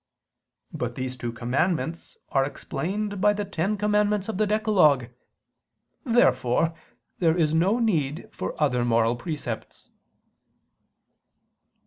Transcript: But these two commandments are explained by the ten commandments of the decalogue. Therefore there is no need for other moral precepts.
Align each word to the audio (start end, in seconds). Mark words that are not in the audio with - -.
But 0.73 0.95
these 0.95 1.15
two 1.15 1.31
commandments 1.31 2.17
are 2.29 2.43
explained 2.43 3.21
by 3.21 3.33
the 3.33 3.45
ten 3.45 3.77
commandments 3.77 4.27
of 4.27 4.39
the 4.39 4.47
decalogue. 4.47 5.09
Therefore 6.03 6.73
there 7.19 7.37
is 7.37 7.53
no 7.53 7.77
need 7.77 8.27
for 8.31 8.59
other 8.59 8.83
moral 8.83 9.15
precepts. 9.15 9.91